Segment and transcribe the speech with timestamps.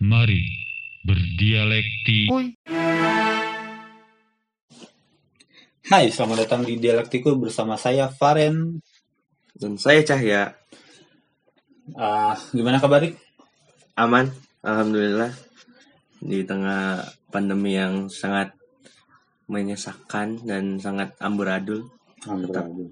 [0.00, 0.40] Mari
[1.04, 2.32] berdialektik.
[5.92, 8.80] Hai, selamat datang di Dialektiku bersama saya Faren.
[9.52, 10.56] Dan saya Cahya,
[12.00, 13.04] Ah, gimana kabar?
[13.04, 13.20] Rik?
[13.92, 14.32] aman,
[14.64, 15.36] alhamdulillah.
[16.24, 18.56] Di tengah pandemi yang sangat
[19.52, 21.92] menyesakan dan sangat amburadul.
[22.24, 22.88] Alhamdulillah.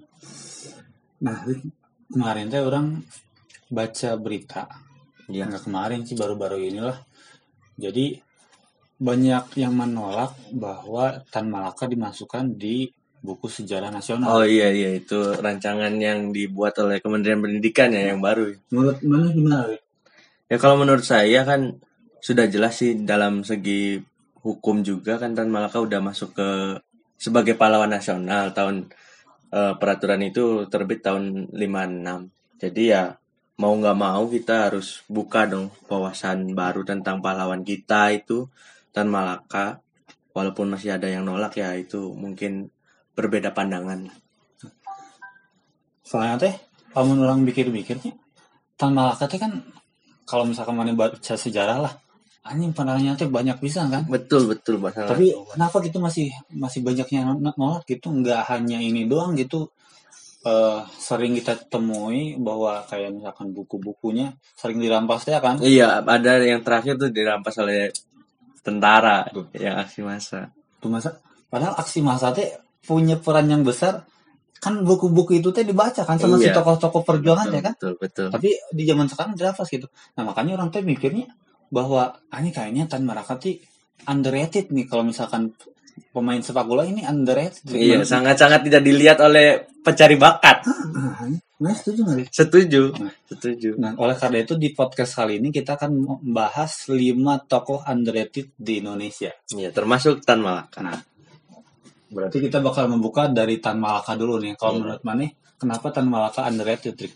[1.25, 1.41] Nah,
[2.13, 3.01] kemarin teh orang
[3.73, 4.88] baca berita.
[5.29, 6.99] Ya, Nggak kemarin sih, baru-baru inilah.
[7.77, 8.19] Jadi
[8.99, 14.31] banyak yang menolak bahwa Tan Malaka dimasukkan di buku sejarah nasional.
[14.31, 18.55] oh iya iya itu rancangan yang dibuat oleh Kementerian Pendidikan ya yang baru.
[18.71, 19.75] Menurut mana gimana?
[20.49, 21.79] Ya kalau menurut saya kan
[22.19, 23.99] sudah jelas sih dalam segi
[24.43, 26.49] hukum juga kan Tan Malaka udah masuk ke
[27.19, 28.91] sebagai pahlawan nasional tahun
[29.51, 32.63] eh, peraturan itu terbit tahun 56.
[32.63, 33.15] Jadi ya
[33.59, 38.47] mau nggak mau kita harus buka dong wawasan baru tentang pahlawan kita itu
[38.95, 39.83] Tan Malaka.
[40.31, 42.71] Walaupun masih ada yang nolak ya itu mungkin
[43.19, 44.07] berbeda pandangan.
[46.07, 46.55] Soalnya teh,
[46.95, 48.15] kalau orang mikir-mikirnya,
[48.79, 49.67] Tan Malaka teh kan
[50.23, 51.93] kalau misalkan mana baca sejarah lah,
[52.47, 54.07] anjing pandangannya teh banyak bisa kan.
[54.07, 55.11] Betul betul masalah.
[55.11, 58.07] Tapi kenapa gitu masih masih banyak yang nolak gitu?
[58.07, 59.75] Nggak hanya ini doang gitu.
[60.49, 65.61] Eh, sering kita temui bahwa kayak misalkan buku-bukunya sering dirampas ya kan?
[65.61, 67.93] Iya, ada yang terakhir tuh dirampas oleh
[68.65, 69.53] tentara Tuh.
[69.53, 70.49] yang aksi massa.
[70.81, 71.21] Tuh masa,
[71.53, 72.49] padahal aksi massa teh
[72.81, 74.09] punya peran yang besar.
[74.59, 76.57] Kan buku-buku itu teh dibaca kan sama si Iya.
[76.57, 77.75] tokoh-tokoh perjuangan betul, ya kan?
[77.77, 78.29] Betul, betul.
[78.33, 79.87] Tapi di zaman sekarang dirampas gitu.
[80.17, 81.29] Nah makanya orang tuh mikirnya
[81.69, 83.61] bahwa ah, ini kayaknya Tan Marakati
[84.09, 85.53] underrated nih kalau misalkan
[86.11, 87.67] pemain sepak bola ini underrated.
[87.69, 90.65] Iya, sangat-sangat tidak dilihat oleh pencari bakat.
[90.67, 91.27] Ah,
[91.59, 92.31] Nah, setuju nggak?
[92.31, 93.15] Setuju, Nah.
[93.27, 93.71] setuju.
[93.83, 95.91] Nah, oleh karena itu di podcast kali ini kita akan
[96.23, 99.35] membahas 5 tokoh underrated di Indonesia.
[99.51, 100.87] Iya, termasuk Tan Malaka.
[100.87, 101.03] Nah,
[102.15, 104.55] berarti kita bakal membuka dari Tan Malaka dulu nih.
[104.55, 104.81] Kalau Iya.
[104.87, 105.27] menurut Mane,
[105.59, 107.15] kenapa Tan Malaka underrated, Rik?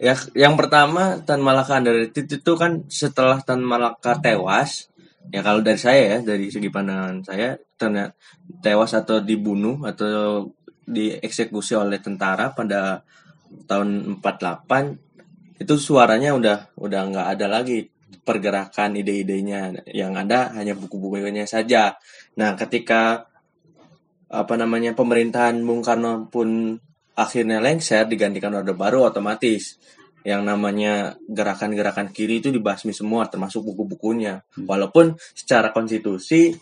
[0.00, 4.88] Ya, yang pertama Tan Malaka underrated itu kan setelah Tan Malaka tewas.
[5.30, 8.18] Ya kalau dari saya ya, dari segi pandangan saya, ternyata
[8.58, 10.50] tewas atau dibunuh atau
[10.82, 13.06] dieksekusi oleh tentara pada
[13.70, 17.86] tahun 48 itu suaranya udah udah nggak ada lagi
[18.26, 21.96] pergerakan ide-idenya yang ada hanya buku-bukunya saja.
[22.36, 23.30] Nah, ketika
[24.32, 26.76] apa namanya pemerintahan Bung Karno pun
[27.12, 29.76] akhirnya lengser digantikan Orde Baru otomatis
[30.22, 34.42] yang namanya gerakan-gerakan kiri itu dibasmi semua termasuk buku-bukunya.
[34.54, 34.66] Hmm.
[34.66, 36.54] Walaupun secara konstitusi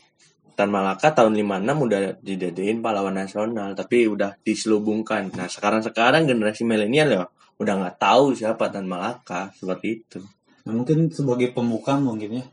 [0.56, 5.32] Tan Malaka tahun 56 udah didedein pahlawan nasional tapi udah diselubungkan.
[5.32, 7.22] Nah, sekarang-sekarang generasi milenial ya
[7.56, 10.20] udah nggak tahu siapa Tan Malaka seperti itu.
[10.68, 12.44] Nah, mungkin sebagai pembuka mungkin ya.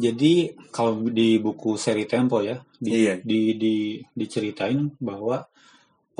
[0.00, 3.20] Jadi kalau di buku seri Tempo ya, di, Iya.
[3.20, 5.44] di, di- diceritain bahwa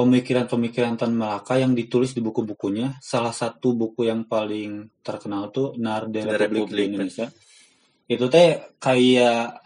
[0.01, 6.25] pemikiran-pemikiran Tan Malaka yang ditulis di buku-bukunya, salah satu buku yang paling terkenal tuh Narde
[6.25, 6.89] The Republik, di.
[6.89, 7.29] Indonesia.
[8.09, 9.61] Itu teh kayak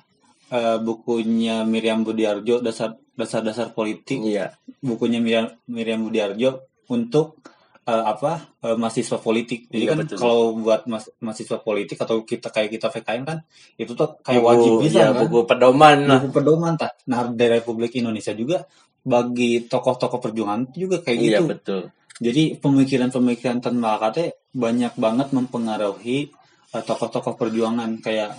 [0.51, 7.39] eh, bukunya Miriam Budiarjo dasar dasar-dasar politik Iya, bukunya Miriam, Miriam Budiarjo untuk
[7.85, 9.69] eh, apa eh, mahasiswa politik.
[9.69, 10.17] Jadi Iya, kan betul.
[10.19, 13.39] kalau buat mas- mahasiswa politik atau kita kayak kita PKN kan
[13.77, 15.21] itu tuh kayak buku, wajib bisa ya, kan.
[15.29, 16.21] buku pedoman lah.
[16.25, 16.91] Buku pedoman tah.
[17.07, 18.65] Nah, dari Republik Indonesia juga
[19.05, 21.45] bagi tokoh-tokoh perjuangan juga kayak Iya, gitu.
[21.53, 21.81] betul.
[22.15, 26.31] Jadi pemikiran-pemikiran Tan Malaka teh banyak banget mempengaruhi
[26.73, 28.39] eh, tokoh-tokoh perjuangan kayak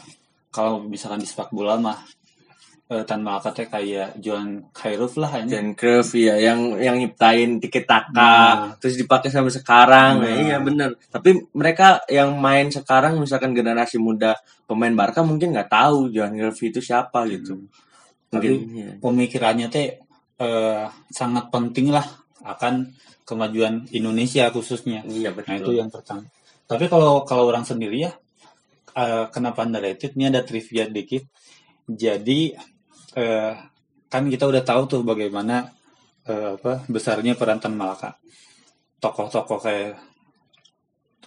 [0.49, 1.99] kalau misalkan di sepak bola mah
[2.85, 5.49] eh, Tan kayak Johan Khairuf lah ini.
[5.49, 8.55] Dan Cruyff ya yang yang nyiptain tiket taka Nah.
[8.77, 10.21] terus dipakai sampai sekarang.
[10.21, 10.37] Nah.
[10.37, 10.93] Iya bener.
[11.09, 14.37] Tapi mereka yang main sekarang misalkan generasi muda
[14.69, 17.57] pemain Barca mungkin nggak tahu Johan Cruyff itu siapa gitu.
[18.29, 18.89] Mungkin Tapi iya.
[19.01, 19.87] pemikirannya teh
[20.37, 22.05] eh, sangat penting lah
[22.45, 22.93] akan
[23.25, 25.01] kemajuan Indonesia khususnya.
[25.09, 25.57] Iya Nah betul.
[25.57, 26.29] itu yang pertama.
[26.69, 28.13] Tapi kalau kalau orang sendiri ya,
[28.93, 30.13] eh, kenapa underrated?
[30.13, 31.25] Ini ada trivia dikit.
[31.85, 32.53] Jadi
[33.15, 33.51] eh,
[34.05, 35.71] kan kita udah tahu tuh bagaimana
[36.27, 38.15] eh, apa besarnya peran Tan Malaka.
[38.99, 39.95] Tokoh-tokoh kayak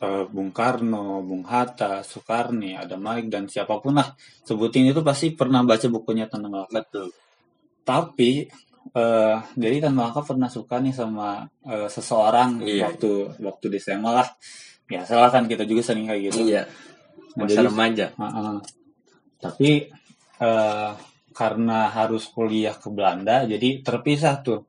[0.00, 4.14] eh, Bung Karno, Bung Hatta, Soekarni, ada Malik dan siapa pun lah
[4.44, 6.81] sebutin itu pasti pernah baca bukunya Tan Malaka.
[6.85, 7.08] Betul.
[7.85, 8.31] Tapi
[8.88, 12.88] eh jadi Tan Malaka pernah suka nih sama eh, seseorang Iya.
[12.93, 13.11] waktu
[13.43, 14.29] waktu di SMA lah.
[14.88, 16.49] Biasalah kan kita juga sering kayak gitu.
[16.49, 16.64] Iya.
[17.37, 18.06] Nah, Masa jadi- remaja.
[18.17, 18.56] Heeh.
[19.38, 19.70] Tapi
[20.40, 20.90] eh,
[21.38, 24.67] karena harus kuliah ke Belanda, jadi terpisah tuh.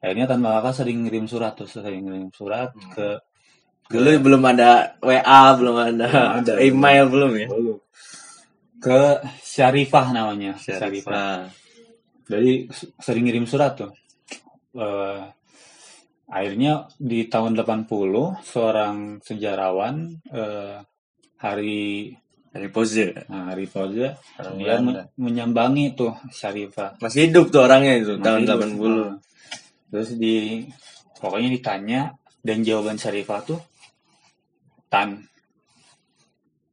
[0.00, 2.92] Akhirnya Tan Malaka sering ngirim surat tuh, sering ngirim surat Hmm.
[2.96, 3.08] ke
[3.88, 6.52] Dulu belum ada WA, belum ada, Belum ada.
[6.68, 7.48] email belum ya.
[7.48, 7.78] Belum.
[8.78, 9.00] ke
[9.42, 10.78] Syarifah namanya Syarifah.
[10.86, 11.38] Syarifah.
[12.28, 12.52] Jadi
[13.00, 13.90] sering ngirim surat tuh.
[14.76, 15.20] Eh,
[16.28, 17.88] akhirnya di tahun 80
[18.44, 20.78] seorang sejarawan eh,
[21.40, 22.12] hari
[22.58, 23.14] Dari pose.
[23.30, 23.54] nah,
[24.34, 24.82] Orang dia Belanda.
[24.82, 26.98] me- menyambangi tuh Syarifah.
[26.98, 28.74] Masih hidup tuh orangnya itu tahun Masih 80.
[28.74, 29.06] hidup.
[29.06, 29.14] Nah,
[29.88, 30.36] Terus di
[31.16, 32.00] pokoknya ditanya
[32.42, 33.60] dan jawaban Syarifah tuh
[34.88, 35.22] tan.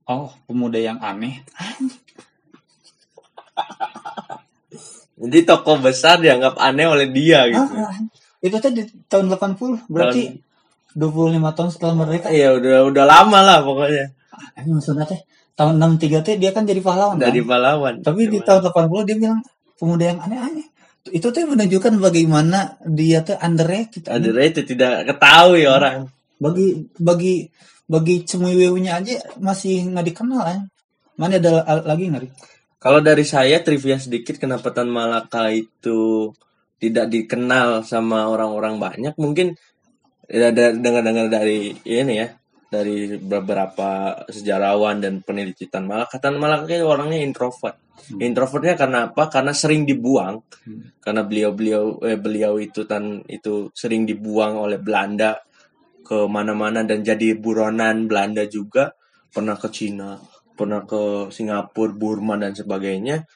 [0.05, 1.45] Oh, pemuda yang aneh.
[5.15, 7.71] Jadi tokoh besar dianggap aneh oleh dia gitu.
[7.73, 7.95] Ah,
[8.41, 10.43] itu tadi tahun 80, berarti
[10.91, 12.27] 25 tahun setelah merdeka.
[12.29, 14.11] Iya udah udah lama lah pokoknya.
[14.59, 15.23] Ini maksudnya teh
[15.55, 17.15] tahun 63 teh dia kan jadi pahlawan.
[17.17, 17.47] Dari kan?
[17.47, 17.95] pahlawan.
[18.03, 19.39] Tapi di tahun 80 dia bilang
[19.79, 20.67] pemuda yang aneh-aneh.
[21.09, 24.05] Itu tuh menunjukkan bagaimana dia tuh underrated.
[24.07, 26.11] itu tidak ketahui orang.
[26.35, 27.47] Bagi bagi
[27.87, 30.59] bagi cemuiwewunya aja masih nggak dikenal kan.
[31.15, 32.27] Mana ada lagi nggak?
[32.81, 36.29] Kalau dari saya trivia sedikit kenapa Tan Malaka itu
[36.77, 39.55] tidak dikenal sama orang-orang banyak mungkin
[40.27, 42.27] ya, ada dengar-dengar dari ini ya
[42.75, 47.79] dari beberapa sejarawan dan peneliti Tan Malaka Tan Malaka itu orangnya introvert.
[48.19, 49.31] Introvertnya karena apa?
[49.31, 50.43] Karena sering dibuang.
[50.65, 50.97] Hmm.
[50.97, 55.37] karena beliau-beliau eh, beliau itu tan itu sering dibuang oleh Belanda
[56.01, 58.91] ke mana-mana dan jadi buronan Belanda juga.
[59.29, 60.15] Pernah ke Cina
[60.55, 63.27] pernah ke Singapura Burma dan sebagainya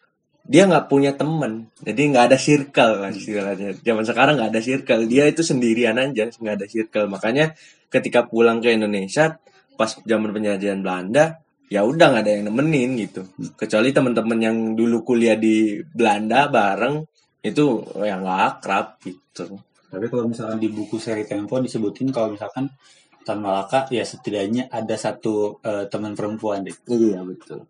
[0.49, 1.69] dia nggak punya teman.
[1.85, 3.77] Jadi nggak ada circle lah istilahnya.
[3.85, 5.05] Zaman sekarang nggak ada circle.
[5.05, 7.05] Dia itu sendirian aja nggak ada circle.
[7.05, 7.53] Makanya
[7.93, 9.37] ketika pulang ke Indonesia
[9.77, 11.37] pas zaman penjajahan Belanda
[11.69, 13.29] ya udah nggak ada yang nemenin gitu.
[13.53, 17.05] Kecuali teman-teman yang dulu kuliah di Belanda bareng
[17.45, 19.53] itu ya nggak akrab gitu.
[19.93, 22.73] Tapi kalau misalkan di buku seri Tempo disebutin kalau misalkan
[23.21, 26.73] Tan Malaka ya setidaknya ada satu eh, teman perempuan deh.
[26.89, 27.69] Iya betul.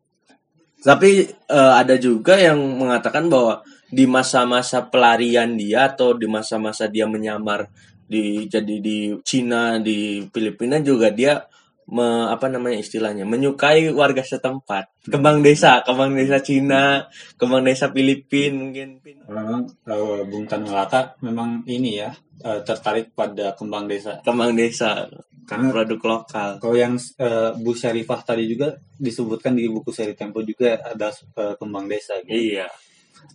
[0.79, 7.09] Tapi eh, ada juga yang mengatakan bahwa di masa-masa pelarian dia atau di masa-masa dia
[7.09, 7.67] menyamar
[8.09, 11.41] di jadi di Cina di Filipina juga dia
[11.89, 18.69] me, apa namanya istilahnya menyukai warga setempat kembang desa kembang desa Cina kembang desa Filipin
[18.69, 22.09] mungkin Memang eh, Bung Tan Malaka memang ini ya
[22.45, 24.21] eh, tertarik pada kembang desa.
[24.21, 25.09] kembang desa
[25.49, 30.45] Karena produk lokal kalau yang eh, Bu Syarifah tadi juga disebutkan di buku seri Tempo
[30.45, 32.21] juga ada eh, kembang desa.
[32.21, 32.53] Gitu.
[32.53, 32.69] iya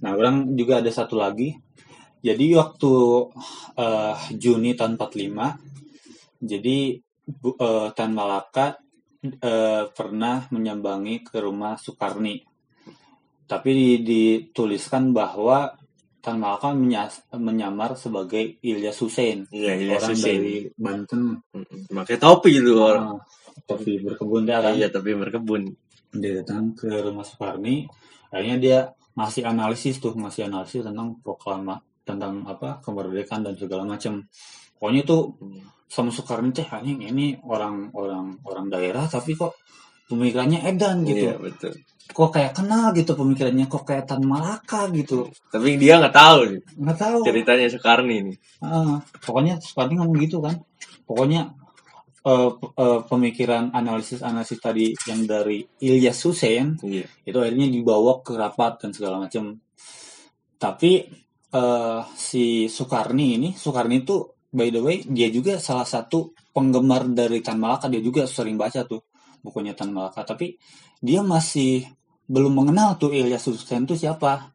[0.00, 1.54] Nah, orang juga ada satu lagi.
[2.24, 2.92] Jadi waktu
[3.76, 6.78] eh, Juni tahun 45, jadi
[7.24, 8.76] Bu, eh, Tan Malaka
[9.24, 12.44] eh, pernah menyambangi ke rumah Soekarni.
[13.44, 15.72] Tapi di- dituliskan bahwa
[16.20, 20.24] Tan Malaka menyas- menyamar sebagai Ilyas Hussein, iya iya orang Susin.
[20.34, 21.20] dari Banten.
[21.86, 23.20] Pakai topi itu orang Ah,
[23.62, 24.72] tapi berkebun dia kan.
[24.72, 25.68] iya tapi berkebun
[26.10, 27.84] dia datang ke rumah Soekarni
[28.26, 28.78] akhirnya dia
[29.14, 34.24] ngasih analisis tuh ngasih analisis tentang proklama tentang apa kemerdekaan dan segala macam
[34.74, 35.18] pokoknya itu
[35.88, 39.54] sama Soekarni teh anjing ini orang orang orang daerah tapi kok
[40.08, 41.32] pemikirannya edan gitu.
[41.32, 41.72] iya betul.
[42.04, 45.32] Kok kayak kenal gitu pemikirannya kok kayak Tan Malaka gitu.
[45.48, 46.38] Tapi dia nggak tahu
[46.76, 47.18] nggak tahu.
[47.24, 48.34] ceritanya Soekarni ini.
[48.60, 50.60] Ah, pokoknya Soekarni ngomong gitu kan.
[51.08, 51.48] Pokoknya
[52.24, 57.08] eh, p- eh, pemikiran analisis analisis tadi yang dari Ilyas Hussein iya.
[57.24, 59.56] itu akhirnya dibawa ke rapat dan segala macam.
[60.60, 60.92] Tapi
[61.54, 67.42] eh, si Soekarni ini, Soekarni itu by the way dia juga salah satu penggemar dari
[67.42, 69.02] Tan Malaka, dia juga sering baca tuh
[69.42, 70.22] bukunya Tan Malaka.
[70.22, 70.54] Tapi
[71.02, 71.82] dia masih
[72.30, 74.54] belum mengenal tuh Ilyas Hussein itu siapa.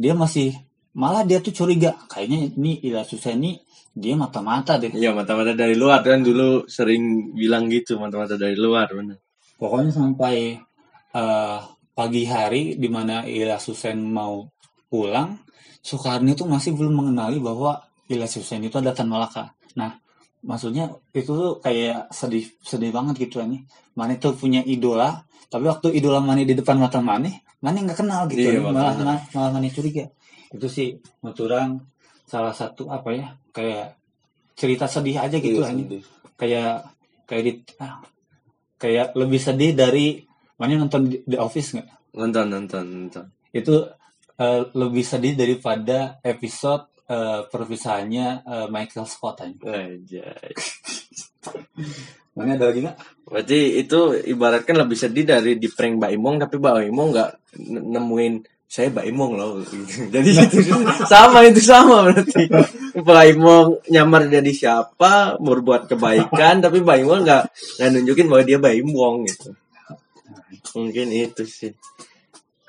[0.00, 0.56] Dia masih
[0.96, 3.60] malah dia tuh curiga kayaknya ini Ilyas Hussein ini
[3.92, 4.96] dia mata-mata deh.
[4.96, 9.20] Iya mata-mata dari luar kan dulu sering bilang gitu mata-mata dari luar benar.
[9.56, 10.56] Pokoknya sampai
[11.16, 11.58] eh,
[11.96, 14.44] pagi hari di mana Ilyas Hussein mau
[14.88, 15.40] pulang,
[15.80, 19.52] Soekarno itu masih belum mengenali bahwa Ilyas Hussein itu ada Tan Malaka.
[19.74, 19.98] Nah,
[20.40, 23.66] maksudnya itu tuh kayak sedih sedih banget gitu ini.
[23.94, 28.28] Mane tuh punya idola, tapi waktu idola Mane di depan mata Mane, Mane nggak kenal
[28.28, 28.46] gitu.
[28.46, 30.06] Iya, malah malah, malah Mane curiga.
[30.48, 31.70] Itu sih menurut orang
[32.22, 33.98] salah satu apa ya kayak
[34.54, 36.02] cerita sedih aja gitu Iya, sedih.
[36.34, 36.72] kayak
[37.24, 38.00] kayak di ah,
[38.76, 40.24] kayak lebih sedih dari
[40.56, 43.24] mana nonton di- The Office nggak Nonton nonton nonton.
[43.52, 43.74] itu
[44.36, 50.26] eh, lebih sedih daripada episode eh, perpisahannya eh, Michael Scott aja.
[52.34, 52.96] Mana ada lagi nggak?
[53.26, 57.30] Berarti itu ibaratkan lebih sedih dari di prank Mbak Imong tapi Mbak Imong nggak
[57.66, 58.34] nemuin
[58.66, 59.62] saya Mbak Imong loh.
[60.14, 60.58] Jadi itu
[61.12, 62.50] sama itu sama berarti.
[62.98, 67.44] Mbak Imong nyamar jadi siapa, berbuat kebaikan tapi Mbak Imong nggak
[67.78, 69.50] nggak nunjukin bahwa dia Mbak Imong gitu.
[70.76, 71.72] Mungkin itu sih.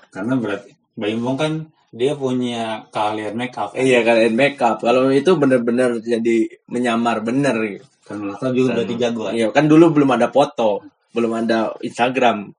[0.07, 1.53] karena berarti Baim Wong kan
[1.93, 4.83] dia punya keahlian make up Iya kalian makeup.
[4.83, 7.55] Kalau itu bener-bener jadi menyamar bener.
[7.63, 7.87] gitu.
[8.07, 9.33] kan Malaka juga berarti jago kan?
[9.35, 10.83] Iya kan dulu belum ada foto,
[11.15, 12.51] belum ada Instagram.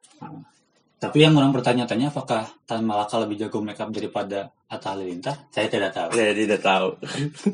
[0.99, 5.71] tapi yang orang bertanya-tanya apakah Tan Malaka lebih jago make up daripada Atta Halilintar saya
[5.71, 6.89] tidak tahu Saya tidak tahu.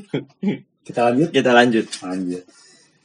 [0.89, 1.87] kita lanjut Kita lanjut.
[2.01, 2.43] lanjut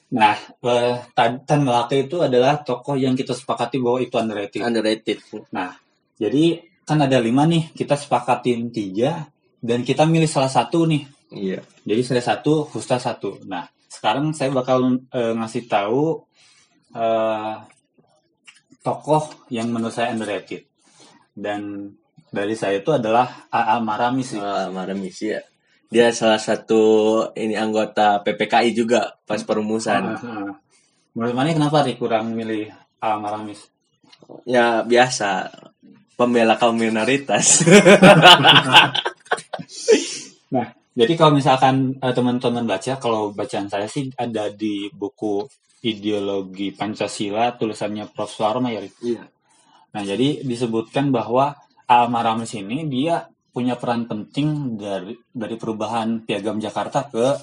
[0.09, 0.33] nah
[0.63, 5.19] eh, Tan Tan Malaka itu adalah tokoh yang kita sepakati bahwa itu underrated Underrated.
[5.51, 5.75] Nah,
[6.15, 6.57] jadi
[6.89, 9.29] kan ada lima nih, kita sepakatin tiga,
[9.61, 11.05] dan kita milih salah satu nih.
[11.29, 11.61] Iya.
[11.85, 13.37] Jadi saya satu, Husta satu.
[13.45, 16.25] Nah, sekarang saya bakal eh, ngasih tahu
[16.97, 17.53] eh,
[18.81, 20.65] tokoh yang menurut saya underrated.
[21.37, 21.93] Dan
[22.33, 23.77] dari saya itu adalah A.A.
[23.77, 24.33] Maramis.
[24.33, 24.41] sih.
[24.41, 25.39] Ah, Maramis ya.
[25.89, 26.81] Dia salah satu
[27.33, 30.17] ini anggota PPKI juga pas perumusan.
[30.17, 30.51] Ah, ah.
[31.13, 33.21] Menurut mana kenapa nih kurang milih A.A.
[33.21, 33.69] Maramis?
[34.45, 35.49] Ya biasa
[36.19, 37.45] pembela kaum minoritas.
[40.49, 40.65] Nah,
[40.97, 45.45] jadi kalau misalkan eh, teman-teman baca, kalau bacaan saya sih ada di buku
[45.85, 48.33] Ideologi Pancasila tulisannya Prof.
[48.33, 48.81] Suarma ya.
[48.99, 49.23] Iya.
[49.93, 51.53] Nah, jadi disebutkan bahwa
[51.85, 57.37] Alma Ramis ini dia punya peran penting dari dari perubahan Piagam Jakarta ke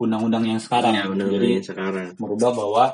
[0.00, 0.96] undang-undang yang sekarang.
[0.96, 2.06] Iya, benar jadi sekarang.
[2.16, 2.84] merubah bahwa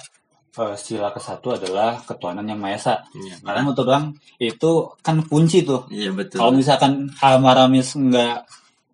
[0.54, 2.94] eh, sila ke satu adalah ketuhanan yang maha esa.
[3.14, 4.04] Iya, Karena menurut orang
[4.38, 5.86] itu kan kunci tuh.
[5.90, 6.38] Iya betul.
[6.38, 8.36] Kalau misalkan Alma Ramis nggak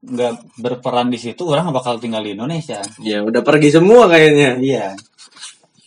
[0.01, 2.81] nggak berperan di situ, orang nggak bakal tinggal di Indonesia.
[3.05, 4.57] Ya udah pergi semua kayaknya.
[4.57, 4.87] Iya.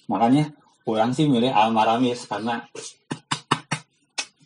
[0.09, 0.53] Makanya
[0.85, 2.61] orang sih milih Alma Ramis karena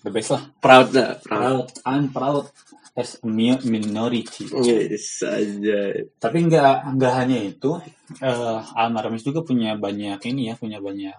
[0.04, 0.44] the best lah.
[0.64, 1.20] Proud lah.
[1.20, 1.68] Proud.
[1.68, 2.46] Proud, I'm proud
[2.98, 4.50] as minority.
[4.50, 6.02] Yes aja.
[6.18, 7.78] Tapi nggak nggak hanya itu,
[8.18, 11.14] eh Alma Ramis juga punya banyak ini ya, punya banyak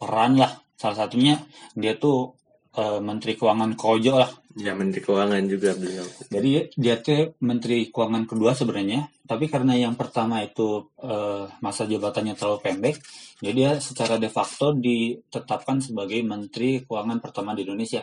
[0.00, 0.56] peran lah.
[0.72, 1.36] Salah satunya
[1.76, 2.32] dia tuh
[2.72, 4.32] eh, Menteri Keuangan Kojo lah.
[4.58, 6.02] Ya Menteri Keuangan juga beliau.
[6.32, 12.34] Jadi dia tuh Menteri Keuangan kedua sebenarnya, tapi karena yang pertama itu eh, masa jabatannya
[12.34, 12.96] terlalu pendek,
[13.44, 18.02] jadi dia secara de facto ditetapkan sebagai Menteri Keuangan pertama di Indonesia.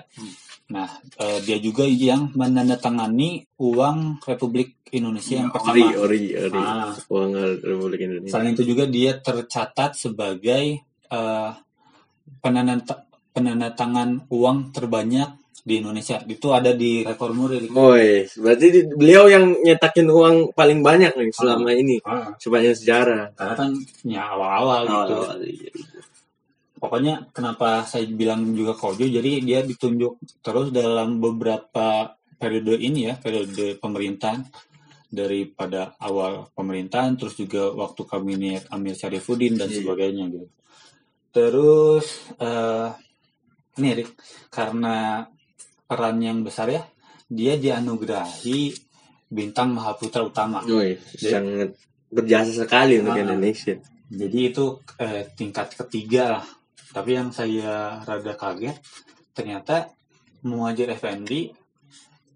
[0.66, 5.78] Nah, eh, dia juga yang menandatangani uang Republik Indonesia yang pertama.
[5.78, 6.58] Ori, ori, ori.
[6.58, 6.90] Ah.
[6.90, 8.32] Keuangan Republik Indonesia.
[8.32, 11.50] Selain itu juga dia tercatat sebagai eh,
[12.42, 15.30] penandat- penandatangan uang terbanyak
[15.62, 16.18] di Indonesia.
[16.24, 17.66] Itu ada di rekor muri.
[17.68, 23.34] Woi, berarti di- beliau yang nyetakin uang paling banyak nih selama ini Ah, sepanjang sejarah.
[23.34, 23.70] karena kan
[24.02, 24.94] ya awal-awal gitu.
[25.14, 25.70] Awal-awal, iya.
[26.86, 33.18] Pokoknya kenapa saya bilang juga Kojo, jadi dia ditunjuk terus dalam beberapa periode ini ya,
[33.18, 34.46] periode pemerintahan
[35.10, 39.82] daripada awal pemerintahan, terus juga waktu kabinet Amir Syarifuddin dan Iya.
[39.82, 40.48] sebagainya gitu.
[41.34, 42.06] Terus
[42.38, 42.90] eh
[43.76, 44.10] ini Rik,
[44.54, 45.26] karena
[45.90, 46.86] peran yang besar ya,
[47.28, 48.72] dia dianugerahi
[49.28, 50.62] bintang Mahaputra Utama.
[50.70, 51.74] Woi, sangat
[52.14, 53.24] berjasa sekali untuk Ah.
[53.26, 53.76] Indonesia.
[54.06, 54.66] Jadi itu
[55.02, 56.46] eh, tingkat ketiga lah.
[56.96, 58.80] Tapi yang saya rada kaget,
[59.36, 59.92] ternyata
[60.48, 61.52] Muhajir Effendi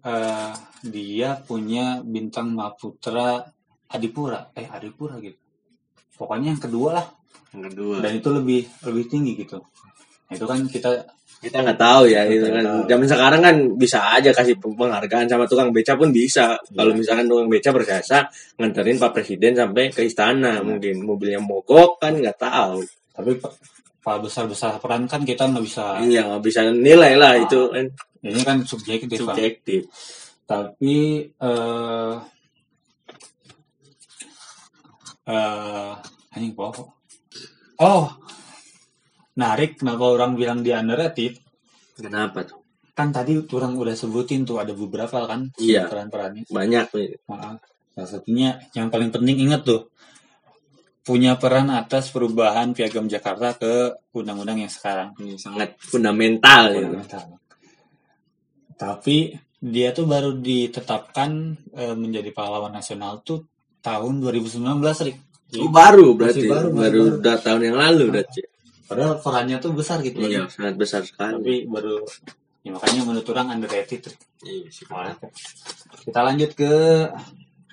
[0.00, 0.52] eh,
[0.84, 3.40] dia punya bintang Maputra
[3.88, 5.40] Adipura, eh Adipura gitu.
[6.14, 7.06] Pokoknya yang kedua lah,
[7.56, 7.94] Yang kedua.
[8.04, 9.56] dan itu lebih lebih tinggi gitu.
[10.28, 10.90] Nah, itu kan kita
[11.40, 12.80] kita nggak tahu ya itu kan tahu.
[12.84, 17.00] zaman sekarang kan bisa aja kasih penghargaan sama tukang beca pun bisa kalau Iya.
[17.00, 18.18] misalkan tukang beca berjasa
[18.60, 22.84] nganterin pak presiden sampai ke istana mungkin mobilnya mogok kan nggak tahu
[23.16, 23.40] tapi
[24.00, 26.00] pak besar besar peran kan kita nggak bisa.
[26.00, 27.42] iya nggak bisa nilai lah Ah.
[27.42, 27.86] itu kan
[28.20, 29.16] Ini kan subjektif.
[29.18, 29.82] Subjektif
[30.44, 30.96] tapi
[31.30, 32.14] eh
[35.26, 35.92] eh
[36.30, 36.82] anjing apa
[37.78, 38.04] oh
[39.32, 41.38] narik kenapa orang bilang dia underrated
[41.94, 42.60] kenapa tuh
[42.92, 45.86] kan tadi orang udah sebutin tuh ada beberapa kan Iya.
[45.86, 47.56] peran-perannya banyak nih Maaf.
[47.90, 49.88] salah satunya yang paling penting ingat tuh
[51.00, 56.86] punya peran atas perubahan piagam Jakarta ke undang-undang yang sekarang Ini sangat fundamental ya.
[56.86, 57.24] Fundamental.
[58.76, 59.16] Tapi
[59.60, 61.30] dia tuh baru ditetapkan
[61.76, 63.44] eh, menjadi pahlawan nasional tuh
[63.80, 64.60] tahun 2019,
[65.08, 65.18] Rik.
[65.58, 67.18] Oh, baru berarti Masih baru, baru, masih baru.
[67.18, 68.40] udah tahun yang lalu berarti
[68.86, 70.18] Padahal perannya tuh besar gitu.
[70.22, 70.54] iya Rik.
[70.54, 71.96] sangat besar sekali Tapi baru
[72.60, 74.04] ya makanya menurut orang underrated.
[74.40, 75.16] Iya sih Nah,
[76.00, 76.72] Kita lanjut ke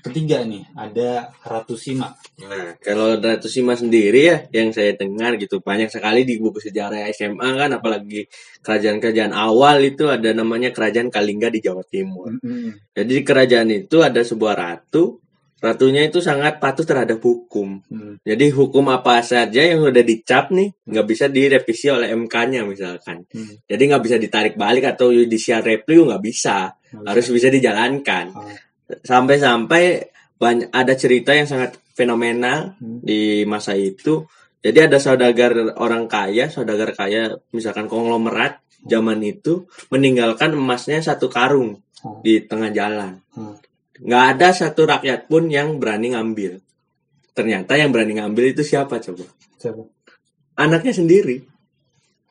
[0.09, 2.11] ketiga nih, ada Ratu Sima.
[2.41, 7.05] Nah, kalau Ratu Sima sendiri ya, yang saya dengar gitu banyak sekali di buku sejarah
[7.13, 8.25] SMA kan, apalagi
[8.63, 12.39] kerajaan-kerajaan awal itu ada namanya kerajaan Kalingga di Jawa Timur.
[12.95, 15.19] Jadi di kerajaan itu ada sebuah ratu,
[15.57, 17.81] ratunya itu sangat patuh terhadap hukum.
[17.89, 18.21] Hmm.
[18.21, 23.25] Jadi hukum apa saja yang udah dicap nih nggak bisa direvisi oleh MK-nya misalkan.
[23.33, 23.57] Hmm.
[23.65, 26.77] Jadi nggak bisa ditarik balik atau judicial review nggak bisa.
[26.87, 28.47] harus bisa dijalankan Oh.
[28.87, 29.83] Sampai-sampai
[30.37, 33.01] banyak ada cerita yang sangat fenomenal Hmm.
[33.01, 34.25] di masa itu
[34.61, 41.81] jadi ada saudagar orang kaya saudagar kaya misalkan konglomerat zaman itu meninggalkan emasnya satu karung
[41.97, 42.21] Oh.
[42.21, 43.57] di tengah jalan Hmm.
[43.97, 46.61] nggak ada satu rakyat pun yang berani ngambil
[47.33, 49.25] ternyata yang berani ngambil itu siapa coba
[49.57, 49.81] Siapa?
[50.55, 51.41] anaknya sendiri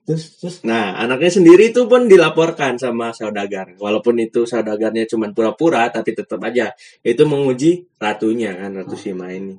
[0.07, 3.75] Terus terus Nah, anaknya sendiri itu pun dilaporkan sama saudagar.
[3.75, 6.71] Walaupun itu saudagarnya cuma pura-pura, tapi tetap aja
[7.03, 9.59] itu menguji ratunya kan, Ratu Sima ini.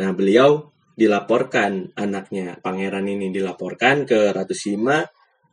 [0.00, 5.04] Nah, beliau dilaporkan anaknya, pangeran ini dilaporkan ke Ratu Sima.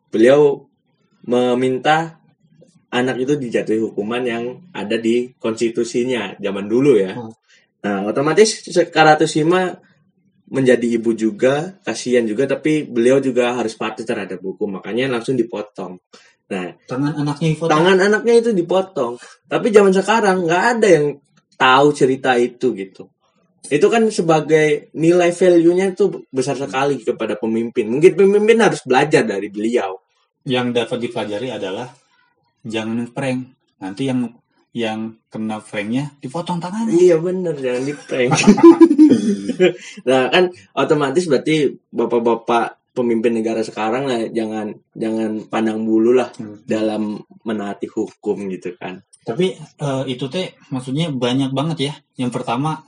[0.08, 0.64] Beliau
[1.28, 2.16] meminta
[2.88, 7.12] anak itu dijatuhi hukuman yang ada di konstitusinya zaman dulu ya.
[7.12, 7.32] Hmm.
[7.84, 9.68] Nah, otomatis Ratu Sima
[10.50, 16.02] menjadi ibu juga, kasihan juga, tapi beliau juga harus patuh terhadap hukum, makanya langsung dipotong.
[16.50, 19.14] Nah, tangan anaknya Ivo tangan anaknya itu dipotong,
[19.46, 21.06] tapi zaman sekarang nggak ada yang
[21.54, 23.06] tahu cerita itu gitu.
[23.70, 27.86] Itu kan sebagai nilai value-nya itu besar sekali kepada pemimpin.
[27.86, 30.02] Mungkin pemimpin harus belajar dari beliau.
[30.40, 31.84] yang dapat dipelajari adalah
[32.64, 33.52] jangan prank.
[33.76, 34.24] Nanti yang
[34.70, 36.94] yang kena pranknya dipotong tangannya.
[36.94, 38.30] Iya bener, jangan di prank.
[40.08, 46.62] nah kan otomatis berarti bapak-bapak pemimpin negara sekarang lah jangan jangan pandang bulu lah Hmm.
[46.66, 49.02] dalam menaati hukum gitu kan.
[49.20, 51.94] Tapi eh, itu teh maksudnya banyak banget ya.
[52.16, 52.82] Yang pertama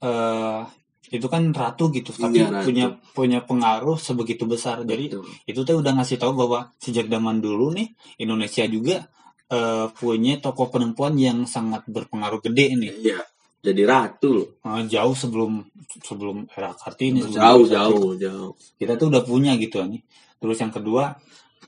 [0.00, 0.62] eh
[1.10, 2.70] itu kan ratu gitu, tapi Iya, ratu.
[2.70, 4.86] punya punya pengaruh sebegitu besar.
[4.86, 5.26] Jadi Betul.
[5.42, 7.90] itu teh udah ngasih tahu bahwa sejak zaman dulu nih
[8.22, 9.10] Indonesia juga
[9.50, 12.92] eh, punya tokoh perempuan yang sangat berpengaruh gede nih.
[13.10, 13.20] Iya,
[13.60, 14.48] jadi ratu loh.
[14.62, 15.66] Eh, jauh sebelum
[16.06, 17.20] sebelum era Kartini.
[17.26, 17.74] sebelum Jauh, era Kartini.
[17.74, 18.52] jauh, jauh.
[18.78, 20.00] Kita tuh udah punya gitu nih.
[20.40, 21.18] Terus yang kedua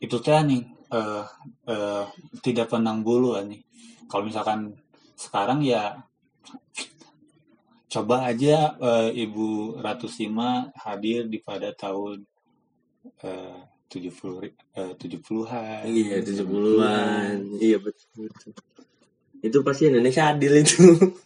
[0.01, 0.62] itu teh nih
[0.95, 1.25] eh,
[1.69, 2.05] eh,
[2.41, 3.61] tidak pandang bulu nih.
[4.09, 4.79] Kalau misalkan
[5.19, 6.01] sekarang ya
[7.92, 12.25] coba aja eh, Ibu Ratu Sima hadir di pada tahun
[13.21, 13.61] eh,
[13.92, 15.85] 70 ri- eh, 70-an.
[15.85, 17.37] Iya, 70-an.
[17.61, 18.52] Iya, betul, betul.
[19.44, 20.81] Itu pasti Indonesia adil itu.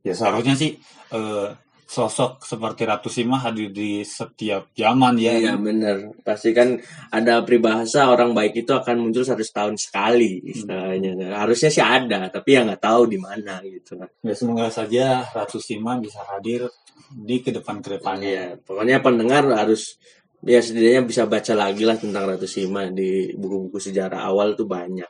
[0.00, 0.80] Ya seharusnya sih
[1.12, 1.48] eh,
[1.84, 5.36] sosok seperti Ratu Sima hadir di setiap zaman ya.
[5.36, 6.16] Iya, bener.
[6.24, 6.80] Pasti kan
[7.12, 11.36] ada peribahasa orang baik itu akan muncul satu tahun sekali istilahnya.
[11.36, 14.00] Harusnya sih ada, tapi ya nggak tahu di mana gitu.
[14.24, 16.64] Ya semoga saja Ratu Sima bisa hadir
[17.12, 18.24] di ke depan-kedepannya.
[18.24, 20.00] Iya, pokoknya pendengar harus
[20.44, 25.08] ya setidaknya bisa baca lagi lah tentang Ratu Sima di buku-buku sejarah awal tuh banyak.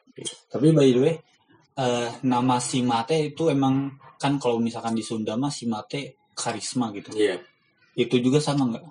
[0.50, 1.14] Tapi by the way,
[1.78, 7.14] eh, nama Simate itu emang kan kalau misalkan di Sunda mah Simate karisma gitu.
[7.14, 7.38] Iya.
[7.94, 8.84] Itu juga sama nggak?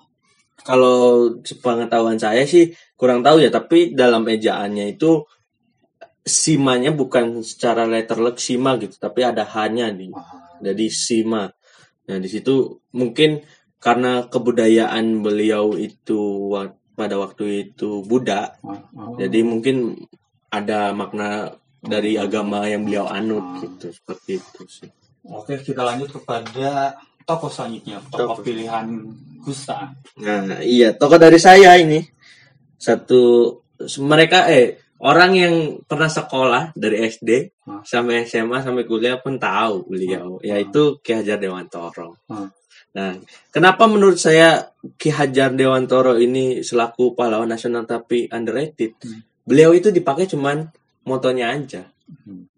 [0.60, 5.24] Kalau sepengetahuan saya sih kurang tahu ya, tapi dalam ejaannya itu
[6.20, 10.12] simanya bukan secara letterlek sima gitu, tapi ada hanya di
[10.60, 11.48] jadi sima.
[12.12, 13.40] Nah di situ mungkin
[13.80, 16.52] karena kebudayaan beliau itu
[16.94, 19.16] pada waktu itu Buddha, Oh.
[19.16, 19.96] jadi mungkin
[20.52, 24.90] ada makna dari agama yang beliau anut gitu seperti itu sih.
[25.24, 28.44] Oke, kita lanjut kepada tokoh selanjutnya, tokoh Tokoh.
[28.44, 28.88] pilihan
[29.40, 29.96] Gusta.
[30.20, 32.04] Nah, iya, tokoh dari saya ini
[32.76, 33.56] satu
[34.04, 35.56] mereka eh orang yang
[35.88, 37.80] pernah sekolah dari SD Hmm.
[37.86, 40.44] sampai SMA sampai kuliah pun tahu beliau, Hmm.
[40.44, 42.20] yaitu Ki Hajar Dewantoro.
[42.28, 42.52] Hmm.
[42.90, 43.14] Nah,
[43.54, 48.98] kenapa menurut saya Ki Hajar Dewantoro ini selaku pahlawan nasional tapi underrated?
[49.02, 49.22] Hmm.
[49.46, 50.66] Beliau itu dipakai cuman
[51.06, 51.86] motonya aja.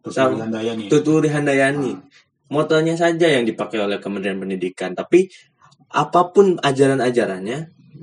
[0.08, 0.88] Handayani.
[0.88, 1.92] Tuturi Handayani.
[1.92, 2.08] Hmm.
[2.52, 5.32] Motonya saja yang dipakai oleh Kementerian Pendidikan, tapi
[5.92, 7.60] apa pun ajaran-ajarannya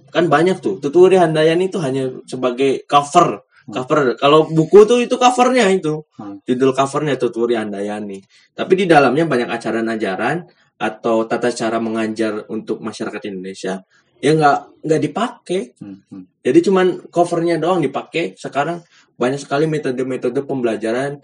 [0.09, 0.81] kan banyak tuh.
[0.81, 3.73] Tuturi Handayani itu hanya sebagai cover, Hmm.
[3.77, 4.17] cover.
[4.17, 6.41] Kalau buku tuh itu covernya itu, Hmm.
[6.49, 8.21] judul covernya Tuturi Handayani.
[8.57, 13.83] Tapi di dalamnya banyak ajaran-ajaran atau tata cara mengajar untuk masyarakat Indonesia
[14.23, 15.61] yang nggak nggak dipakai.
[15.79, 16.25] Hmm, hmm.
[16.43, 18.39] Jadi cuman covernya doang dipakai.
[18.39, 18.83] Sekarang
[19.19, 21.19] banyak sekali metode-metode pembelajaran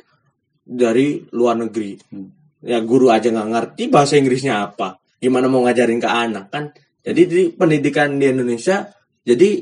[0.63, 1.99] dari luar negeri.
[2.11, 2.29] Hmm.
[2.65, 4.99] Ya guru aja nggak ngerti bahasa Inggrisnya apa.
[5.19, 6.65] Gimana mau ngajarin ke anak kan?
[7.05, 8.89] Jadi di pendidikan di Indonesia
[9.23, 9.61] jadi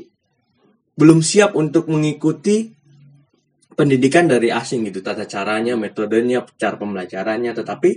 [0.93, 2.69] belum siap untuk mengikuti
[3.73, 7.51] pendidikan dari asing gitu tata caranya, metodenya, cara pembelajarannya.
[7.57, 7.91] Tetapi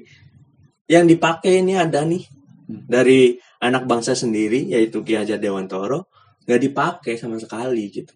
[0.87, 2.25] yang dipakai ini ada nih
[2.67, 2.83] Hmm.
[2.83, 6.11] dari anak bangsa sendiri yaitu Ki Hajar Dewantoro
[6.43, 8.11] nggak dipakai sama sekali gitu.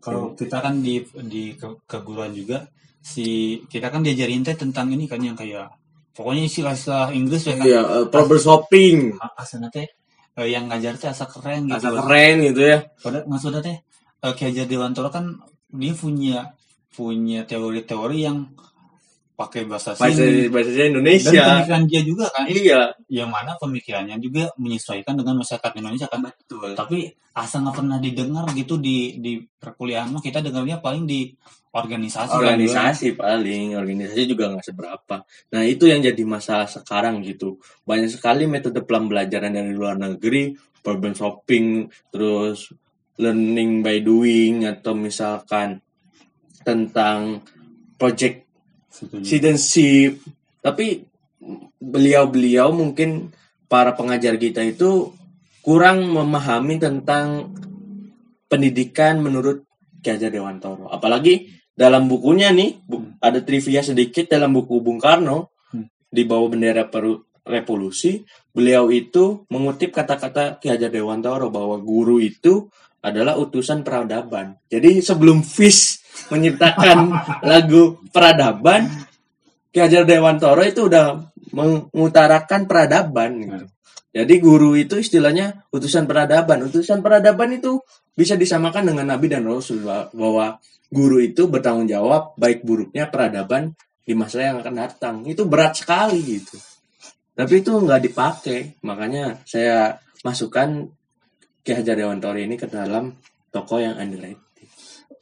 [0.00, 2.64] Kalau kita kan di di ke- keguruan juga
[3.04, 5.68] si kita kan diajarin teh tentang ini kan yang kayak
[6.16, 7.64] pokoknya istilah-istilah Inggris ya kan.
[7.68, 8.96] Iya, uh, problem shopping,
[9.36, 9.84] Asana teh
[10.40, 11.76] eh, yang ngajar teh asa keren gitu.
[11.76, 12.78] asa keren gitu ya.
[12.96, 13.76] Padahal maksudnya teh
[14.24, 15.36] eh, Ki Hajar Dewantoro kan
[15.68, 16.48] dia punya
[16.88, 18.56] punya teori-teori yang
[19.42, 20.46] pakai bahasa bahasa sini.
[20.46, 21.42] bahasa dan Indonesia.
[21.42, 22.44] pemikiran dia juga kan.
[22.46, 22.80] Iya.
[23.10, 26.20] Yang mana pemikirannya juga menyesuaikan dengan masyarakat Indonesia kan.
[26.22, 26.70] Betul.
[26.78, 26.98] Tapi
[27.34, 31.34] asal nggak pernah didengar gitu di di perkuliahan mah kita dengarnya paling di
[31.74, 32.30] organisasi.
[32.30, 33.74] Kan, organisasi paling.
[33.74, 35.16] Organisasi juga nggak seberapa.
[35.50, 37.58] Nah itu yang jadi masalah sekarang gitu.
[37.82, 40.54] Banyak sekali metode pembelajaran dari luar negeri.
[40.82, 42.74] Problem solving terus
[43.22, 45.78] learning by doing atau misalkan
[46.66, 47.42] tentang
[47.98, 48.51] project
[48.92, 49.24] Setuju.
[49.24, 50.20] citizenship
[50.60, 51.08] tapi
[51.80, 53.32] beliau-beliau mungkin
[53.66, 55.10] para pengajar kita itu
[55.58, 57.50] kurang memahami tentang
[58.46, 59.64] pendidikan menurut
[59.98, 65.50] Ki Hajar Dewantoro apalagi dalam bukunya nih bu- ada trivia sedikit dalam buku Bung Karno
[65.72, 65.88] Hmm.
[66.06, 68.20] di bawah bendera Peru- revolusi
[68.52, 72.68] beliau itu mengutip kata-kata Ki Hajar Dewantoro bahwa guru itu
[73.02, 77.12] adalah utusan peradaban jadi sebelum Fish menciptakan
[77.50, 78.88] lagu peradaban
[79.72, 83.66] Ki Hajar Dewantoro itu udah mengutarakan peradaban gitu.
[84.12, 86.68] Jadi guru itu istilahnya utusan peradaban.
[86.68, 87.80] Utusan peradaban itu
[88.12, 90.60] bisa disamakan dengan Nabi dan Rasul bahwa
[90.92, 93.72] guru itu bertanggung jawab baik buruknya peradaban
[94.04, 95.14] di masa yang akan datang.
[95.24, 96.60] Itu berat sekali gitu.
[97.32, 98.84] Tapi itu nggak dipakai.
[98.84, 100.84] Makanya saya masukkan
[101.62, 103.14] Ki Hajar Dewantoro ini ke dalam
[103.54, 104.42] tokoh yang underrated.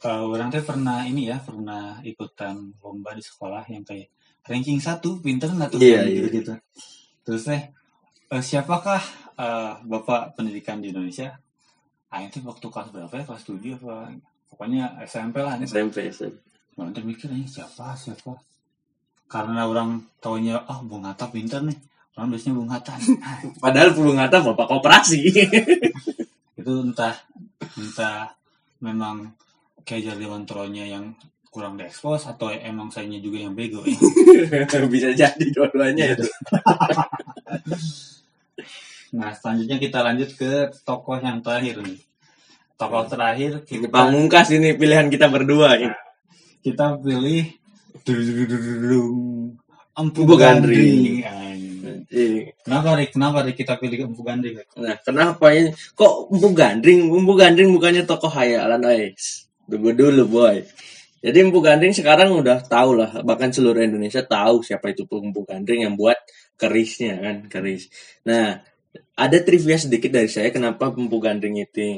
[0.01, 4.09] Eh, orang teh pernah ini ya pernah ikutan lomba di sekolah yang kayak
[4.49, 5.77] ranking satu pinter nggak tuh?
[5.77, 6.17] Iya, Kayak iya.
[6.17, 6.53] gitu-gitu.
[7.21, 7.61] Terus teh
[8.33, 9.01] eh, siapakah
[9.37, 11.37] eh, bapak pendidikan di Indonesia?
[12.09, 13.23] Ah itu waktu kelas berapa ya?
[13.29, 14.09] Kelas 7 apa?
[14.49, 16.41] Pokoknya SMP lah SMP, SMP.
[16.81, 18.33] orang teh mikir ini siapa siapa?
[19.29, 21.77] Karena orang taunya ah Bung Hatta pinter nih.
[22.17, 22.97] Orang biasanya Bung Hatta.
[23.63, 25.21] Padahal Bung Hatta bapak koperasi.
[26.61, 27.17] itu entah
[27.75, 28.37] entah
[28.81, 29.33] memang
[29.81, 31.17] kayak Dewantoro-nya yang
[31.51, 33.99] kurang diekspos atau emang sayanya juga yang bego ya.
[34.93, 36.27] Bisa jadi dua-duanya itu.
[39.11, 41.99] Nah selanjutnya kita lanjut ke tokoh yang terakhir nih.
[42.79, 45.91] Tokoh terakhir kita pamungkas ini pilihan kita berdua ini.
[46.63, 47.51] kita pilih.
[49.91, 51.27] Empu Empu Gandring.
[52.11, 52.51] Iya.
[52.67, 53.09] Kenapa Rik?
[53.15, 54.59] Kenapa Rik kita pilih Empu Gandring?
[54.59, 54.69] Rik?
[54.75, 55.71] Nah, kenapa ini?
[55.95, 57.07] Kok Empu Gandring?
[57.07, 59.47] Empu Gandring bukannya tokoh hayalan, guys.
[59.63, 60.59] Tunggu dulu, boy.
[61.23, 65.87] Jadi Empu Gandring sekarang udah tahu lah, bahkan seluruh Indonesia tahu siapa itu Empu Gandring
[65.87, 66.19] yang buat
[66.59, 67.87] kerisnya kan, keris.
[68.27, 68.59] Nah,
[69.15, 71.95] ada trivia sedikit dari saya kenapa Empu Gandring itu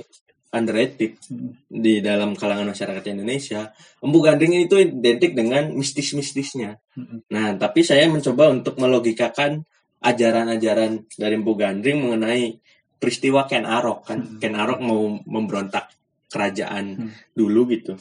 [0.54, 1.58] underrated Hmm.
[1.66, 3.74] di dalam kalangan masyarakat Indonesia.
[3.98, 6.78] Empu Gandring itu identik dengan mistis-mistisnya.
[6.94, 7.26] Mm-mm.
[7.34, 9.66] Nah, tapi saya mencoba untuk melogikakan
[10.04, 12.60] ajaran-ajaran dari Empu Gandring mengenai
[13.00, 14.20] peristiwa Ken Arok kan.
[14.20, 14.40] Hmm.
[14.40, 15.90] Ken Arok mau memberontak
[16.28, 17.10] kerajaan Hmm.
[17.32, 17.96] dulu gitu.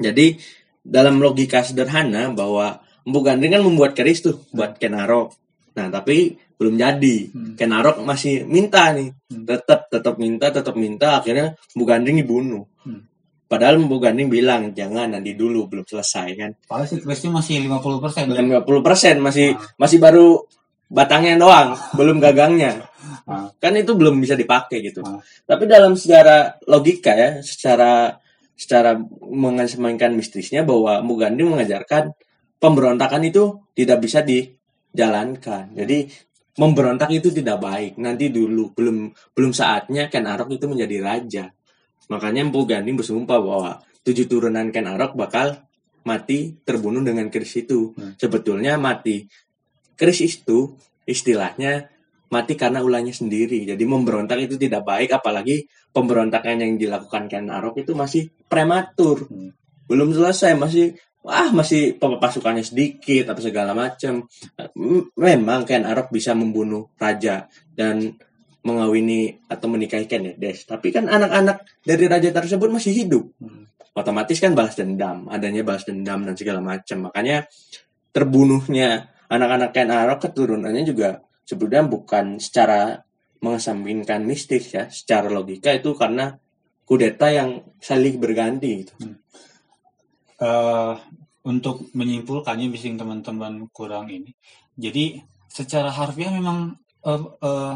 [0.00, 0.36] Jadi
[0.80, 5.36] dalam logika sederhana bahwa Empu Gandring kan membuat keris tuh buat Ken Arok.
[5.76, 7.16] Nah, tapi belum jadi.
[7.32, 7.52] Hmm.
[7.56, 9.08] Ken Arok masih minta nih.
[9.28, 9.44] Hmm.
[9.44, 12.64] Tetap tetap minta, tetap minta akhirnya Empu Gandring dibunuh.
[12.84, 13.04] Hmm.
[13.44, 16.50] Padahal Empu Gandring bilang jangan nanti dulu belum selesai kan.
[16.64, 18.24] Padahal sih masih 50 persen.
[18.28, 19.74] 50% masih Ah.
[19.80, 20.44] masih baru
[20.90, 22.90] batangnya doang, belum gagangnya.
[23.24, 23.46] Ah.
[23.62, 25.00] Kan itu belum bisa dipakai gitu.
[25.06, 25.22] Ah.
[25.22, 28.18] Tapi dalam secara logika ya, secara
[28.58, 32.12] secara mengesampingkan mistisnya bahwa Mugandhi mengajarkan
[32.60, 35.72] pemberontakan itu tidak bisa dijalankan.
[35.72, 36.10] Jadi
[36.60, 37.96] memberontak itu tidak baik.
[37.96, 41.44] Nanti dulu belum belum saatnya Ken Arok itu menjadi raja.
[42.12, 45.56] Makanya Empu Gandhi bersumpah bahwa tujuh turunan Ken Arok bakal
[46.04, 47.96] mati terbunuh dengan keris itu.
[47.96, 48.18] Hmm.
[48.18, 49.24] Sebetulnya mati
[50.00, 50.72] keris itu
[51.04, 51.92] istilahnya
[52.32, 53.68] mati karena ulahnya sendiri.
[53.68, 59.28] Jadi memberontak itu tidak baik apalagi pemberontakan yang dilakukan Ken Arok itu masih prematur.
[59.28, 59.52] Hmm.
[59.84, 64.24] Belum selesai masih wah masih pasukannya sedikit apa segala macam.
[65.18, 68.16] Memang Ken Arok bisa membunuh raja dan
[68.62, 70.64] mengawini atau menikahi Ken Edes.
[70.64, 73.66] Tapi kan anak-anak dari raja tersebut masih hidup Hmm.
[73.90, 77.10] otomatis kan balas dendam, adanya balas dendam dan segala macam.
[77.10, 77.50] Makanya
[78.14, 82.98] terbunuhnya anak-anak Ken Arok keturunannya juga sebetulnya bukan secara
[83.40, 86.36] mengesampingkan mistis ya, secara logika itu karena
[86.84, 88.94] kudeta yang saling berganti gitu.
[90.40, 90.94] Eh,
[91.46, 94.34] untuk menyimpulkannya bising teman-teman kurang ini.
[94.76, 95.16] Jadi
[95.48, 97.74] secara harfiah memang eh, eh,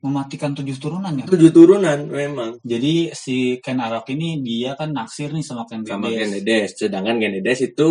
[0.00, 1.26] mematikan tujuh turunan ya.
[1.26, 6.08] Tujuh turunan memang Jadi si Ken Arok ini dia kan naksir nih sama Ken sama
[6.08, 6.18] Dedes.
[6.20, 7.88] Ken Edes, sedangkan Ken Edes itu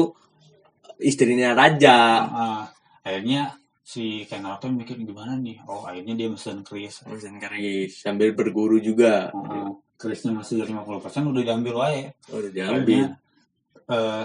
[1.04, 1.98] istrinya raja.
[2.26, 2.64] Ah,
[3.10, 4.46] akhirnya si Ken
[4.78, 5.66] mikir gimana nih?
[5.66, 7.02] Oh akhirnya dia mesen keris.
[7.10, 9.34] Mesin keris sambil berguru juga.
[9.34, 12.14] Ah, kerisnya masih 50% udah diambil wae.
[12.30, 12.78] Udah diambil.
[12.78, 13.06] Akhirnya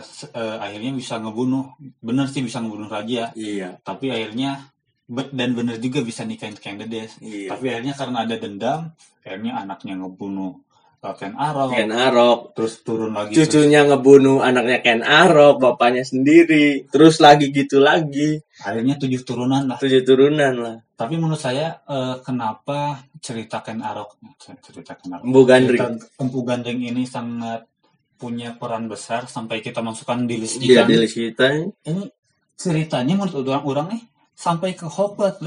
[0.04, 1.72] se- eh, akhirnya bisa ngebunuh
[2.04, 3.80] bener sih bisa ngebunuh raja Iya.
[3.80, 4.60] tapi akhirnya
[5.08, 7.48] dan bener juga bisa nikahin Dedes Iya.
[7.56, 8.80] tapi akhirnya karena ada dendam
[9.24, 10.63] akhirnya anaknya ngebunuh
[11.12, 12.56] Ken Arok Ken Arok.
[12.56, 16.88] terus turun lagi terus Cucunya ngebunuh anaknya Ken Arok, bapaknya sendiri.
[16.88, 18.40] Terus lagi gitu lagi.
[18.64, 20.76] akhirnya tujuh turunan lah Tujuh turunan lah.
[20.94, 24.16] tapi menurut saya eh, kenapa cerita Ken Arok
[24.64, 26.00] cerita Ken Arok Empu Gandring.
[26.16, 27.68] Empu Gandring ini sangat
[28.14, 30.88] punya peran besar sampai kita masukkan di list Iya, ikan.
[30.88, 31.46] di list kita
[31.84, 32.08] ini
[32.54, 35.42] ceritanya menurut orang-orang nih sampai ke Hogwarts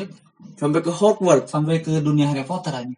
[0.59, 1.47] sampai ke Hogwarts.
[1.49, 2.95] sampai ke dunia Harry Potter aja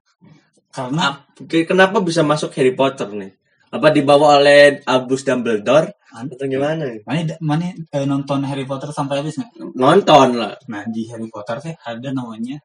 [0.69, 3.32] karena Ap- Kenapa bisa masuk Harry Potter nih?
[3.69, 6.89] Apa dibawa oleh Albus Dumbledore atau gimana?
[7.05, 10.58] mana mana eh, nonton Harry Potter sampai habis nggak Nonton lah.
[10.65, 12.58] nah di Harry Potter sih ada namanya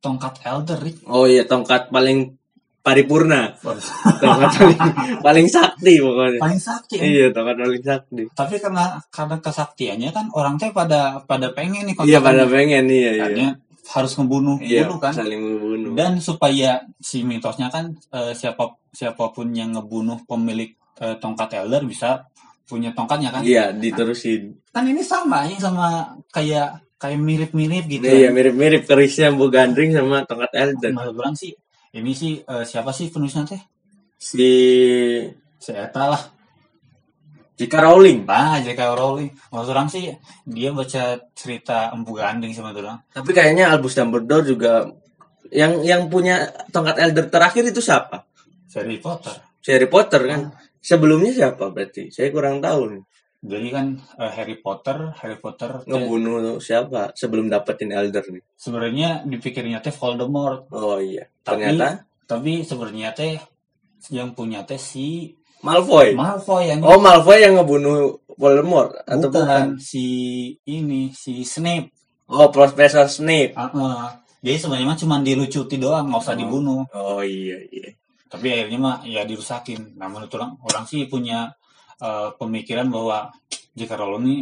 [0.00, 1.04] tongkat Elder Rick.
[1.04, 2.32] Oh iya, tongkat paling
[2.80, 3.50] paripurna.
[4.22, 4.78] Tongkat paling,
[5.18, 6.38] paling sakti pokoknya.
[6.38, 7.04] paling sakti ya.
[7.04, 8.22] Iya, tongkat paling sakti.
[8.32, 13.10] tapi karena karena kesaktiannya kan orang teh pada pada pengen nih Iya, pada pengen iya,
[13.28, 13.48] iya.
[13.86, 15.92] Harus ngebunuh Iya, bunuh kan saling membunuh.
[15.94, 21.82] dan supaya si mitosnya kan eh, siapa siapa pun yang ngebunuh pemilik eh, tongkat Elder
[21.82, 22.26] bisa
[22.62, 24.58] punya tongkatnya kan Iya, diterusin.
[24.68, 30.24] kan ini sama ini sama kayak kayak mirip-mirip gitu Iya, mirip-mirip kerisnya Bu Gandring sama
[30.24, 30.90] tongkat Elder.
[30.90, 31.54] Menurut orang sih
[31.92, 33.62] ini sih eh, siapa sih penulisnya teh
[34.18, 34.50] Si
[35.56, 36.22] si Eta lah
[37.56, 37.72] J.K.
[37.72, 38.28] Rowling.
[38.28, 38.80] ah J.K.
[38.92, 40.12] Rowling menurut orang sih
[40.44, 44.84] dia baca cerita Empu Gandring sama orang Tapi kayaknya Albus Dumbledore juga
[45.48, 48.26] yang yang punya tongkat Elder terakhir itu siapa?
[48.76, 49.32] Harry Potter
[49.64, 50.52] Si Harry Potter kan.
[50.78, 52.12] Sebelumnya siapa berarti?
[52.12, 53.02] Saya kurang tahu nih.
[53.40, 53.86] jadi kan
[54.18, 58.42] eh, Harry Potter Harry Potter Ngebunuh siapa sebelum dapetin Elder nih?
[58.52, 61.24] sebenarnya dipikirnya teh Voldemort Oh iya.
[61.40, 63.38] Tapi- Ternyata tapi sebenarnya teh
[64.10, 65.30] yang punya teh si
[65.64, 66.12] Malfoy.
[66.16, 69.66] Malfoy yang Oh Malfoy yang ngebunuh Voldemort atau bukan, bukan?
[69.80, 70.04] si
[70.68, 71.88] ini si Snape
[72.28, 73.56] Oh Profesor Snape.
[73.56, 74.12] Ah, ah.
[74.44, 76.40] jadi sebenarnya mah cuma dilucuti doang nggak usah Oh.
[76.40, 77.94] dibunuh Oh iya iya.
[78.26, 81.48] tapi akhirnya mah ya dirusakin nah menurut orang orang sih punya
[82.02, 83.30] eh, pemikiran bahwa
[83.72, 84.36] jika Rowling ini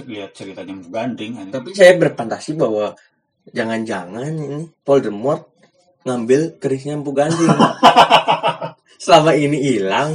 [0.00, 1.52] lihat ceritanya ini.
[1.52, 2.96] Tapi saya berfantasi bahwa
[3.52, 5.51] jangan-jangan ini Voldemort
[6.02, 7.50] ngambil kerisnya Empu Gandring.
[9.02, 10.14] Selama ini hilang,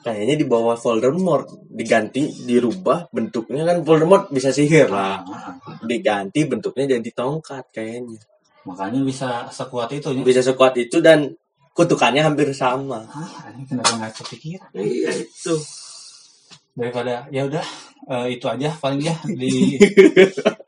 [0.00, 5.20] kayaknya di bawah Voldemort diganti, dirubah bentuknya kan Voldemort bisa sihir lah.
[5.20, 5.76] Ah, ah.
[5.84, 8.20] Diganti bentuknya jadi tongkat kayaknya.
[8.60, 10.20] makanya bisa sekuat itu ya.
[10.20, 11.32] Bisa sekuat itu dan
[11.72, 13.04] kutukannya hampir sama.
[13.08, 15.54] ah ini kenapa nggak kepikiran Iya itu.
[16.70, 17.64] daripada ya udah
[18.08, 19.76] eh, itu aja paling ya di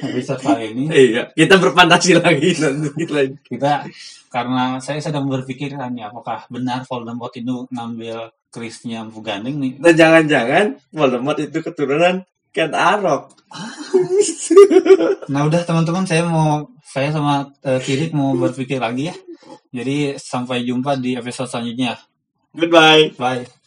[0.00, 3.36] episode kali ini Iya, kita berfantasi lagi nanti lagi.
[3.46, 3.84] kita
[4.28, 9.94] karena saya sedang berpikiran ya apakah benar Voldemort itu ngambil kerisnya Empu Gandring nih Dan
[9.96, 13.36] jangan-jangan Voldemort itu keturunan Ken Arok.
[15.28, 19.16] Nah udah teman-teman saya mau saya sama eh, Kirik mau berpikir lagi ya.
[19.76, 22.00] Jadi sampai jumpa di episode selanjutnya.
[22.56, 23.12] Goodbye.
[23.20, 23.65] Bye.